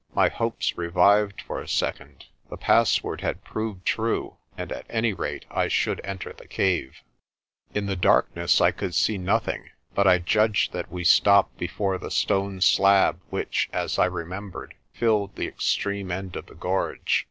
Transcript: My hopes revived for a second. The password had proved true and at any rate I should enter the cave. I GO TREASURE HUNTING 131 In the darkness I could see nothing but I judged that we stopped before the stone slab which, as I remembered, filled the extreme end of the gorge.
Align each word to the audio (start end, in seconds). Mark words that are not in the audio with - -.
My 0.15 0.29
hopes 0.29 0.79
revived 0.79 1.43
for 1.43 1.61
a 1.61 1.67
second. 1.67 2.25
The 2.49 2.57
password 2.57 3.21
had 3.21 3.43
proved 3.43 3.85
true 3.85 4.37
and 4.57 4.71
at 4.71 4.87
any 4.89 5.13
rate 5.13 5.45
I 5.51 5.67
should 5.67 6.01
enter 6.03 6.33
the 6.33 6.47
cave. 6.47 6.95
I 6.95 6.97
GO 6.97 6.97
TREASURE 6.97 7.85
HUNTING 7.85 8.09
131 8.33 8.43
In 8.43 8.45
the 8.47 8.49
darkness 8.49 8.61
I 8.61 8.71
could 8.71 8.95
see 8.95 9.17
nothing 9.19 9.69
but 9.93 10.07
I 10.07 10.17
judged 10.17 10.73
that 10.73 10.91
we 10.91 11.03
stopped 11.03 11.59
before 11.59 11.99
the 11.99 12.09
stone 12.09 12.61
slab 12.61 13.21
which, 13.29 13.69
as 13.71 13.99
I 13.99 14.05
remembered, 14.05 14.73
filled 14.91 15.35
the 15.35 15.45
extreme 15.45 16.09
end 16.11 16.35
of 16.35 16.47
the 16.47 16.55
gorge. 16.55 17.19